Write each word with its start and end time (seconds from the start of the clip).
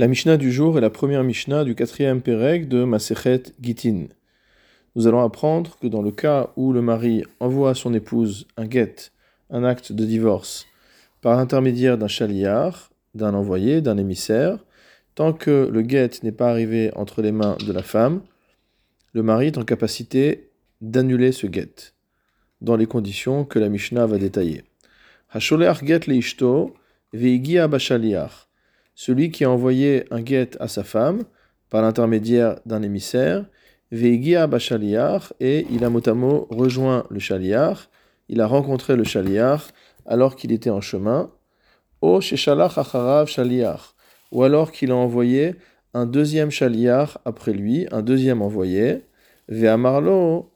La 0.00 0.06
Mishnah 0.06 0.36
du 0.36 0.52
jour 0.52 0.78
est 0.78 0.80
la 0.80 0.90
première 0.90 1.24
Mishnah 1.24 1.64
du 1.64 1.74
quatrième 1.74 2.22
Pérec 2.22 2.68
de 2.68 2.84
Masechet 2.84 3.42
Gitin. 3.60 4.06
Nous 4.94 5.08
allons 5.08 5.24
apprendre 5.24 5.76
que 5.80 5.88
dans 5.88 6.02
le 6.02 6.12
cas 6.12 6.50
où 6.54 6.72
le 6.72 6.80
mari 6.80 7.24
envoie 7.40 7.70
à 7.70 7.74
son 7.74 7.92
épouse 7.92 8.46
un 8.56 8.66
guet, 8.66 8.94
un 9.50 9.64
acte 9.64 9.90
de 9.90 10.04
divorce, 10.04 10.66
par 11.20 11.36
l'intermédiaire 11.36 11.98
d'un 11.98 12.06
chaliar, 12.06 12.90
d'un 13.16 13.34
envoyé, 13.34 13.80
d'un 13.80 13.96
émissaire, 13.96 14.64
tant 15.16 15.32
que 15.32 15.68
le 15.68 15.82
guet 15.82 16.10
n'est 16.22 16.30
pas 16.30 16.48
arrivé 16.48 16.92
entre 16.94 17.20
les 17.20 17.32
mains 17.32 17.56
de 17.66 17.72
la 17.72 17.82
femme, 17.82 18.22
le 19.14 19.24
mari 19.24 19.48
est 19.48 19.58
en 19.58 19.64
capacité 19.64 20.52
d'annuler 20.80 21.32
ce 21.32 21.48
guet, 21.48 21.74
dans 22.60 22.76
les 22.76 22.86
conditions 22.86 23.44
que 23.44 23.58
la 23.58 23.68
Mishnah 23.68 24.06
va 24.06 24.18
détailler. 24.18 24.62
Get 25.34 26.00
leishto 26.06 26.76
celui 28.98 29.30
qui 29.30 29.44
a 29.44 29.50
envoyé 29.50 30.06
un 30.10 30.20
guet 30.20 30.50
à 30.58 30.66
sa 30.66 30.82
femme 30.82 31.22
par 31.70 31.82
l'intermédiaire 31.82 32.58
d'un 32.66 32.82
émissaire, 32.82 33.44
Veigia 33.92 34.50
et 35.38 35.66
il 35.70 35.84
a 35.84 35.88
rejoint 36.50 37.04
le 37.08 37.20
Chaliar, 37.20 37.90
il 38.28 38.40
a 38.40 38.48
rencontré 38.48 38.96
le 38.96 39.04
Chaliar 39.04 39.68
alors 40.04 40.34
qu'il 40.34 40.50
était 40.50 40.70
en 40.70 40.80
chemin, 40.80 41.30
O 42.00 42.20
Chaliar, 42.20 43.94
ou 44.32 44.42
alors 44.42 44.72
qu'il 44.72 44.90
a 44.90 44.96
envoyé 44.96 45.54
un 45.94 46.04
deuxième 46.04 46.50
Chaliar 46.50 47.20
après 47.24 47.52
lui, 47.52 47.86
un 47.92 48.02
deuxième 48.02 48.42
envoyé, 48.42 49.04
Ve'amarlo, 49.48 50.50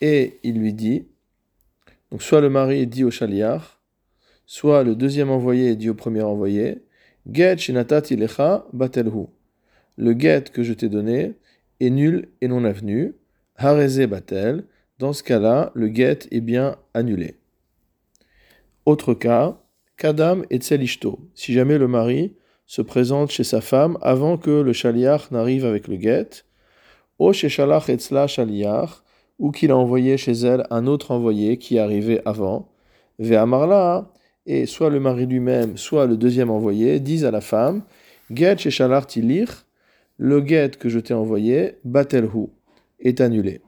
et 0.00 0.38
il 0.44 0.60
lui 0.60 0.74
dit, 0.74 1.08
donc 2.12 2.22
soit 2.22 2.40
le 2.40 2.50
mari 2.50 2.86
dit 2.86 3.02
au 3.02 3.10
Chaliar, 3.10 3.80
soit 4.46 4.84
le 4.84 4.94
deuxième 4.94 5.30
envoyé 5.30 5.74
dit 5.74 5.90
au 5.90 5.94
premier 5.94 6.22
envoyé, 6.22 6.84
Le 7.26 7.34
get 10.18 10.44
que 10.52 10.62
je 10.62 10.72
t'ai 10.72 10.88
donné 10.88 11.34
est 11.80 11.90
nul 11.90 12.28
et 12.40 12.48
non 12.48 12.64
avenu. 12.64 13.14
Hareze 13.56 14.06
batel. 14.06 14.64
Dans 14.98 15.12
ce 15.12 15.22
cas-là, 15.22 15.72
le 15.74 15.88
get 15.94 16.20
est 16.30 16.40
bien 16.40 16.76
annulé. 16.94 17.36
Autre 18.86 19.14
cas, 19.14 19.58
kadam 19.96 20.44
et. 20.50 20.60
Si 20.60 21.52
jamais 21.52 21.78
le 21.78 21.88
mari 21.88 22.34
se 22.66 22.82
présente 22.82 23.30
chez 23.30 23.44
sa 23.44 23.60
femme 23.60 23.98
avant 24.00 24.36
que 24.36 24.50
le 24.50 24.72
shaliach 24.72 25.30
n'arrive 25.30 25.64
avec 25.64 25.88
le 25.88 25.98
get, 25.98 26.44
o 27.18 27.32
sheshalach 27.32 27.88
etzla 27.88 28.26
shaliach, 28.26 29.02
ou 29.38 29.50
qu'il 29.50 29.70
a 29.70 29.76
envoyé 29.76 30.16
chez 30.16 30.32
elle 30.32 30.66
un 30.70 30.86
autre 30.86 31.10
envoyé 31.10 31.58
qui 31.58 31.78
arrivé 31.78 32.20
avant, 32.24 32.68
ve'amarla, 33.18 34.12
et 34.46 34.66
soit 34.66 34.90
le 34.90 35.00
mari 35.00 35.26
lui-même, 35.26 35.76
soit 35.76 36.06
le 36.06 36.16
deuxième 36.16 36.50
envoyé 36.50 37.00
disent 37.00 37.24
à 37.24 37.30
la 37.30 37.40
femme 37.40 37.82
Get 38.32 38.56
tilir, 39.08 39.66
le 40.16 40.46
get 40.46 40.72
que 40.78 40.88
je 40.88 41.00
t'ai 41.00 41.14
envoyé, 41.14 41.78
batelhu, 41.84 42.46
est 43.00 43.20
annulé. 43.20 43.60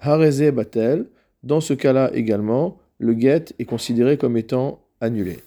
Hareze 0.00 0.50
batel, 0.50 1.06
dans 1.42 1.60
ce 1.60 1.74
cas-là 1.74 2.10
également, 2.14 2.78
le 2.98 3.18
get 3.18 3.46
est 3.58 3.64
considéré 3.64 4.16
comme 4.16 4.36
étant 4.36 4.80
annulé. 5.00 5.38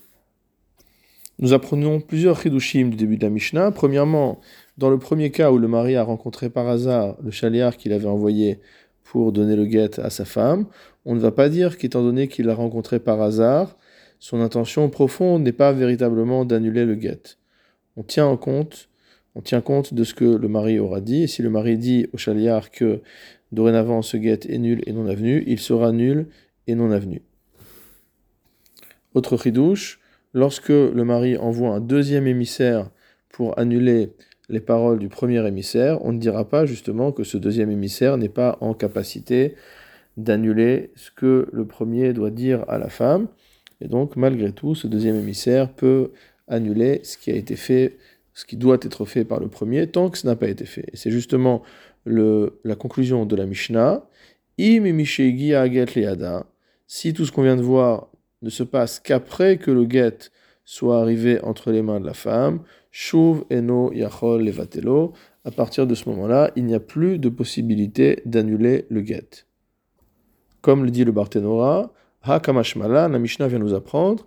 Nous 1.40 1.54
apprenons 1.54 2.00
plusieurs 2.00 2.40
chidushim 2.40 2.90
du 2.90 2.98
début 2.98 3.18
de 3.18 3.24
la 3.24 3.30
Mishnah. 3.30 3.72
Premièrement, 3.72 4.40
dans 4.78 4.90
le 4.90 5.00
premier 5.00 5.32
cas 5.32 5.52
où 5.52 5.58
le 5.58 5.68
mari 5.68 5.96
a 5.96 6.04
rencontré 6.04 6.50
par 6.50 6.68
hasard 6.68 7.18
le 7.24 7.32
chaliar 7.32 7.78
qu'il 7.78 7.94
avait 7.94 8.08
envoyé 8.08 8.60
pour 9.04 9.32
donner 9.32 9.56
le 9.56 9.66
get 9.66 10.00
à 10.00 10.10
sa 10.10 10.24
femme, 10.24 10.68
on 11.04 11.16
ne 11.16 11.20
va 11.20 11.32
pas 11.32 11.50
dire 11.50 11.78
qu'étant 11.78 12.04
donné 12.04 12.28
qu'il 12.28 12.46
l'a 12.46 12.54
rencontré 12.54 13.00
par 13.00 13.22
hasard, 13.22 13.76
son 14.22 14.40
intention 14.40 14.88
profonde 14.90 15.42
n'est 15.42 15.52
pas 15.52 15.74
véritablement 15.74 16.46
d'annuler 16.46 16.86
le 16.86 16.94
guet. 16.94 17.38
On 17.98 18.04
tient 18.04 18.28
en 18.28 18.38
compte, 18.38 18.88
on 19.34 19.42
tient 19.42 19.62
compte 19.62 19.96
de 19.96 20.04
ce 20.04 20.14
que 20.14 20.24
le 20.24 20.48
mari 20.48 20.78
aura 20.78 21.02
dit, 21.02 21.24
et 21.24 21.28
si 21.28 21.42
le 21.42 21.50
mari 21.50 21.76
dit 21.76 22.06
au 22.14 22.18
chaliard 22.18 22.70
que 22.70 23.02
dorénavant 23.52 24.04
ce 24.04 24.18
guet 24.18 24.42
est 24.48 24.60
nul 24.60 24.84
et 24.86 24.94
non 24.94 25.08
avenu, 25.08 25.44
il 25.48 25.58
sera 25.58 25.92
nul 25.92 26.28
et 26.68 26.76
non 26.76 26.92
avenu. 26.92 27.24
Autre 29.16 29.36
ridouche, 29.36 30.00
lorsque 30.36 30.70
le 30.70 31.04
mari 31.04 31.36
envoie 31.36 31.72
un 31.72 31.82
deuxième 31.82 32.28
émissaire 32.28 32.92
pour 33.30 33.58
annuler 33.58 34.14
les 34.50 34.60
paroles 34.60 35.00
du 35.00 35.08
premier 35.08 35.46
émissaire, 35.48 35.98
on 36.06 36.12
ne 36.12 36.20
dira 36.20 36.48
pas 36.48 36.68
justement 36.68 37.12
que 37.12 37.24
ce 37.24 37.38
deuxième 37.38 37.72
émissaire 37.72 38.18
n'est 38.18 38.30
pas 38.30 38.60
en 38.62 38.76
capacité 38.76 39.56
d'annuler 40.16 40.92
ce 40.96 41.10
que 41.10 41.50
le 41.52 41.66
premier 41.66 42.14
doit 42.14 42.30
dire 42.30 42.66
à 42.68 42.78
la 42.78 42.90
femme. 42.90 43.28
Et 43.82 43.88
donc, 43.88 44.16
malgré 44.16 44.52
tout, 44.52 44.76
ce 44.76 44.88
deuxième 44.88 45.16
émissaire 45.18 45.74
peut 45.74 46.12
annuler 46.48 47.02
ce 47.04 47.18
qui 47.18 47.32
a 47.32 47.36
été 47.36 47.56
fait, 47.56 47.98
ce 48.34 48.46
qui 48.46 48.56
doit 48.56 48.78
être 48.82 49.06
fait 49.06 49.26
par 49.26 49.40
le 49.40 49.48
premier, 49.48 49.88
tant 49.88 50.10
que 50.10 50.18
ce 50.18 50.28
n'a 50.28 50.36
pas 50.36 50.48
été 50.48 50.66
fait. 50.66 50.86
Et 50.94 50.98
c'est 50.98 51.12
justement 51.12 51.64
le, 52.06 52.60
la 52.64 52.76
conclusion 52.76 53.26
de 53.26 53.36
la 53.36 53.46
Mishnah. 53.46 54.06
Si 56.88 57.14
tout 57.14 57.26
ce 57.26 57.32
qu'on 57.32 57.44
vient 57.44 57.56
de 57.56 57.62
voir 57.62 58.08
ne 58.42 58.50
se 58.50 58.64
passe 58.64 59.00
qu'après 59.00 59.58
que 59.58 59.72
le 59.72 59.90
get 59.90 60.18
soit 60.66 61.00
arrivé 61.00 61.42
entre 61.42 61.72
les 61.72 61.82
mains 61.82 62.00
de 62.00 62.06
la 62.06 62.14
femme, 62.14 62.62
shuv 62.92 63.44
eno 63.50 63.92
yachol 63.94 64.44
levatelo, 64.44 65.14
à 65.44 65.52
partir 65.52 65.88
de 65.88 65.96
ce 65.96 66.08
moment-là, 66.10 66.52
il 66.56 66.66
n'y 66.66 66.76
a 66.76 66.80
plus 66.80 67.18
de 67.18 67.30
possibilité 67.30 68.22
d'annuler 68.26 68.86
le 68.90 69.04
get. 69.04 69.46
Comme 70.62 70.84
le 70.86 70.92
dit 70.92 71.04
le 71.04 71.12
Barthénora, 71.12 71.92
Hakamashmala, 72.24 73.08
la 73.08 73.20
Mishnah 73.20 73.48
vient 73.48 73.60
nous 73.60 73.74
apprendre, 73.74 74.26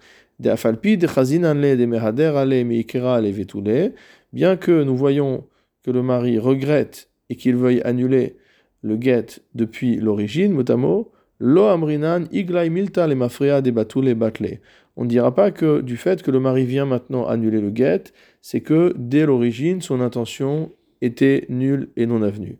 bien 4.33 4.57
que 4.57 4.83
nous 4.83 4.97
voyons 4.97 5.45
que 5.85 5.91
le 5.91 6.03
mari 6.03 6.39
regrette 6.39 7.09
et 7.31 7.37
qu'il 7.37 7.57
veuille 7.57 7.81
annuler 7.85 8.37
le 8.83 9.01
get 9.01 9.27
depuis 9.55 9.97
l'origine, 9.97 10.53
motamo, 10.53 11.13
lo 11.39 11.69
amrinan 11.69 12.27
iglai 12.33 12.71
milta 12.71 13.07
le 13.07 13.15
mafria 13.15 13.61
de 13.61 13.71
batle. 13.71 14.61
On 14.97 15.05
ne 15.05 15.09
dira 15.09 15.35
pas 15.35 15.51
que 15.51 15.81
du 15.81 15.97
fait 15.97 16.23
que 16.23 16.31
le 16.31 16.41
mari 16.41 16.65
vient 16.65 16.87
maintenant 16.87 17.27
annuler 17.27 17.61
le 17.61 17.73
get, 17.75 18.05
c'est 18.41 18.61
que 18.61 18.95
dès 18.97 19.27
l'origine, 19.27 19.81
son 19.81 20.01
intention 20.01 20.73
était 21.01 21.47
nulle 21.49 21.89
et 21.97 22.07
non 22.07 22.23
avenue. 22.23 22.59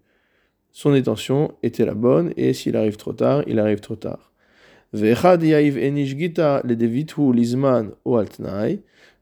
Son 0.71 0.93
intention 0.93 1.53
était 1.63 1.87
la 1.87 1.95
bonne, 1.95 2.33
et 2.37 2.53
s'il 2.53 2.77
arrive 2.77 2.97
trop 2.97 3.13
tard, 3.13 3.45
il 3.47 3.61
arrive 3.61 3.81
trop 3.81 3.97
tard. 3.97 4.34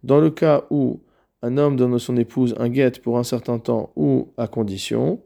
Dans 0.03 0.21
le 0.21 0.31
cas 0.31 0.65
où 0.71 1.01
un 1.41 1.57
homme 1.57 1.77
donne 1.77 1.95
à 1.95 1.99
son 1.99 2.17
épouse 2.19 2.55
un 2.59 2.69
guet 2.69 2.93
pour 3.03 3.17
un 3.19 3.25
certain 3.25 3.59
temps 3.59 3.91
ou 3.97 4.29
à 4.37 4.49
condition, 4.49 5.23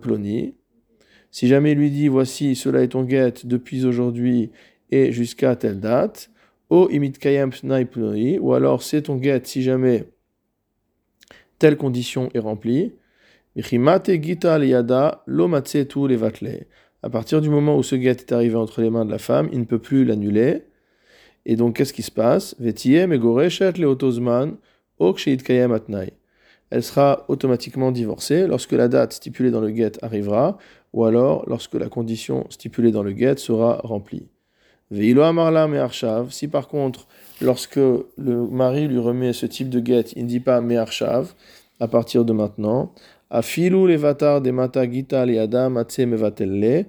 Ploni. 0.00 0.54
Si 1.32 1.48
jamais 1.48 1.72
il 1.72 1.78
lui 1.78 1.90
dit 1.90 2.06
voici, 2.06 2.54
cela 2.54 2.82
est 2.82 2.88
ton 2.88 3.02
guet 3.02 3.34
depuis 3.42 3.84
aujourd'hui 3.84 4.52
et 4.92 5.10
jusqu'à 5.10 5.56
telle 5.56 5.80
date, 5.80 6.30
O 6.70 6.88
imit 6.90 7.12
Ploni, 7.90 8.38
ou 8.38 8.54
alors 8.54 8.84
c'est 8.84 9.02
ton 9.02 9.16
guet 9.16 9.40
si 9.42 9.62
jamais 9.62 10.04
telle 11.58 11.76
condition 11.76 12.28
est 12.34 12.38
remplie. 12.38 12.92
À 13.58 13.62
partir 17.10 17.40
du 17.40 17.48
moment 17.48 17.76
où 17.78 17.82
ce 17.82 17.96
guet 17.96 18.10
est 18.10 18.32
arrivé 18.32 18.54
entre 18.54 18.82
les 18.82 18.90
mains 18.90 19.06
de 19.06 19.10
la 19.10 19.18
femme, 19.18 19.48
il 19.50 19.60
ne 19.60 19.64
peut 19.64 19.78
plus 19.78 20.04
l'annuler. 20.04 20.64
Et 21.46 21.56
donc, 21.56 21.76
qu'est-ce 21.76 21.94
qui 21.94 22.02
se 22.02 22.10
passe? 22.10 22.54
Elle 26.68 26.82
sera 26.82 27.24
automatiquement 27.28 27.92
divorcée 27.92 28.46
lorsque 28.46 28.72
la 28.72 28.88
date 28.88 29.12
stipulée 29.14 29.50
dans 29.50 29.60
le 29.60 29.70
guet 29.70 29.92
arrivera, 30.04 30.58
ou 30.92 31.04
alors 31.04 31.48
lorsque 31.48 31.74
la 31.74 31.88
condition 31.88 32.44
stipulée 32.50 32.90
dans 32.90 33.02
le 33.02 33.12
guet 33.12 33.36
sera 33.38 33.80
remplie. 33.84 34.28
Si 34.90 35.14
par 36.48 36.68
contre, 36.68 37.06
lorsque 37.40 37.76
le 37.76 38.46
mari 38.50 38.86
lui 38.86 38.98
remet 38.98 39.32
ce 39.32 39.46
type 39.46 39.70
de 39.70 39.80
guet, 39.80 40.04
il 40.14 40.24
ne 40.24 40.28
dit 40.28 40.40
pas 40.40 40.60
me'arshav, 40.60 41.34
à 41.78 41.88
partir 41.88 42.24
de 42.24 42.32
maintenant, 42.32 42.92
Afilu 43.30 43.86
levatar 43.86 44.40
de 44.40 44.50
mata 44.50 44.90
gita 44.90 45.22
adam 45.22 45.84
mevatelle. 45.98 46.86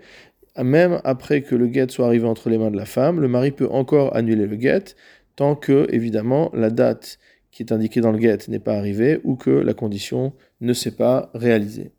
Même 0.57 1.01
après 1.03 1.41
que 1.41 1.55
le 1.55 1.67
guet 1.67 1.89
soit 1.89 2.07
arrivé 2.07 2.25
entre 2.25 2.49
les 2.49 2.57
mains 2.57 2.71
de 2.71 2.77
la 2.77 2.85
femme, 2.85 3.19
le 3.19 3.27
mari 3.27 3.51
peut 3.51 3.67
encore 3.69 4.15
annuler 4.15 4.47
le 4.47 4.55
guet 4.55 4.95
tant 5.35 5.55
que, 5.55 5.87
évidemment, 5.91 6.51
la 6.53 6.69
date 6.69 7.19
qui 7.51 7.63
est 7.63 7.71
indiquée 7.71 8.01
dans 8.01 8.11
le 8.11 8.17
guet 8.17 8.39
n'est 8.49 8.59
pas 8.59 8.75
arrivée 8.75 9.19
ou 9.23 9.35
que 9.35 9.51
la 9.51 9.73
condition 9.73 10.33
ne 10.61 10.73
s'est 10.73 10.95
pas 10.95 11.29
réalisée. 11.33 11.91